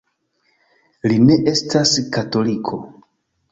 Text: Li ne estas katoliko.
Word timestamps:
Li 1.11 1.19
ne 1.27 1.37
estas 1.53 1.93
katoliko. 2.19 2.83